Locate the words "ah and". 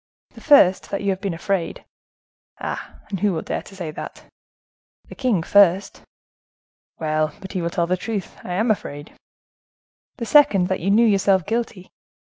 2.59-3.19